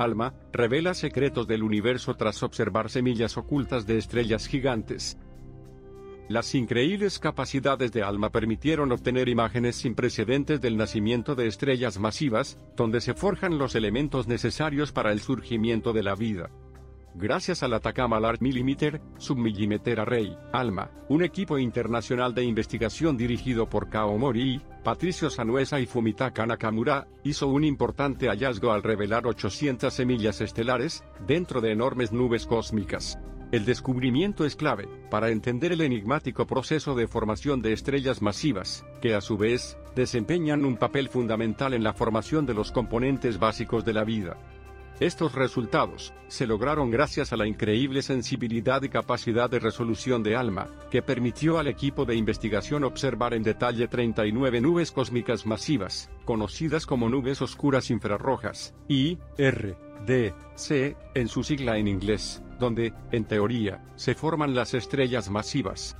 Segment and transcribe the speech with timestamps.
[0.00, 5.18] Alma, revela secretos del universo tras observar semillas ocultas de estrellas gigantes.
[6.28, 12.58] Las increíbles capacidades de ALMA permitieron obtener imágenes sin precedentes del nacimiento de estrellas masivas,
[12.76, 16.50] donde se forjan los elementos necesarios para el surgimiento de la vida.
[17.14, 23.90] Gracias al Atacama Large Millimeter, Submillimeter Array, ALMA, un equipo internacional de investigación dirigido por
[23.90, 30.40] Kao Mori, Patricio Sanuesa y Fumitaka Nakamura, hizo un importante hallazgo al revelar 800 semillas
[30.40, 33.18] estelares, dentro de enormes nubes cósmicas.
[33.50, 39.16] El descubrimiento es clave para entender el enigmático proceso de formación de estrellas masivas, que
[39.16, 43.94] a su vez, desempeñan un papel fundamental en la formación de los componentes básicos de
[43.94, 44.36] la vida.
[45.00, 50.68] Estos resultados se lograron gracias a la increíble sensibilidad y capacidad de resolución de ALMA,
[50.90, 57.08] que permitió al equipo de investigación observar en detalle 39 nubes cósmicas masivas, conocidas como
[57.08, 59.74] nubes oscuras infrarrojas, I, R,
[60.06, 65.96] D, C, en su sigla en inglés donde, en teoría, se forman las estrellas masivas.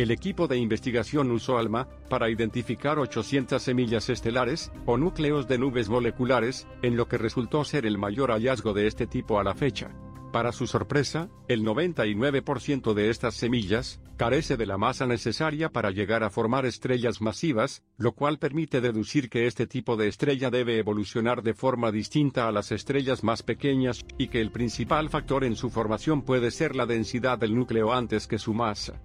[0.00, 5.90] El equipo de investigación usó ALMA para identificar 800 semillas estelares, o núcleos de nubes
[5.90, 9.90] moleculares, en lo que resultó ser el mayor hallazgo de este tipo a la fecha.
[10.32, 16.24] Para su sorpresa, el 99% de estas semillas carece de la masa necesaria para llegar
[16.24, 21.42] a formar estrellas masivas, lo cual permite deducir que este tipo de estrella debe evolucionar
[21.42, 25.68] de forma distinta a las estrellas más pequeñas, y que el principal factor en su
[25.68, 28.98] formación puede ser la densidad del núcleo antes que su masa.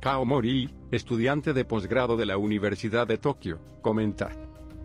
[0.00, 4.30] Kao Mori, estudiante de posgrado de la Universidad de Tokio, comenta.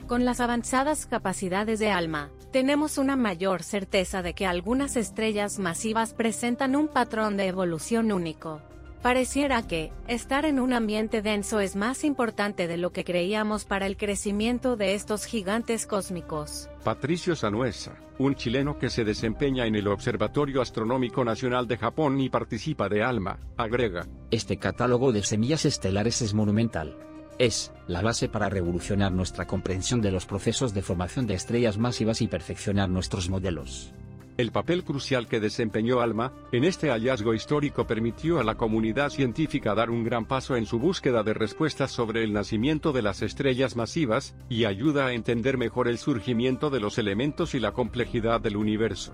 [0.08, 6.16] Con las avanzadas capacidades de ALMA, tenemos una mayor certeza de que algunas estrellas masivas
[6.16, 8.59] presentan un patrón de evolución único.
[9.04, 13.86] Pareciera que, estar en un ambiente denso es más importante de lo que creíamos para
[13.86, 16.70] el crecimiento de estos gigantes cósmicos.
[16.86, 22.30] Patricio Sanuesa, un chileno que se desempeña en el Observatorio Astronómico Nacional de Japón y
[22.30, 24.08] participa de ALMA, agrega.
[24.31, 26.97] Este catálogo de semillas estelares es monumental
[27.40, 32.22] es la base para revolucionar nuestra comprensión de los procesos de formación de estrellas masivas
[32.22, 33.91] y perfeccionar nuestros modelos.
[34.36, 39.76] El papel crucial que desempeñó ALMA, en este hallazgo histórico permitió a la comunidad científica
[39.76, 43.76] dar un gran paso en su búsqueda de respuestas sobre el nacimiento de las estrellas
[43.76, 48.58] masivas, y ayuda a entender mejor el surgimiento de los elementos y la complejidad del
[48.58, 49.14] universo.